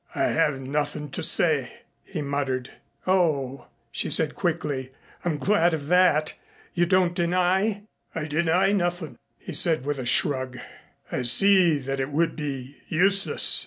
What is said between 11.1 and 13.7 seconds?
"I see that it would be useless."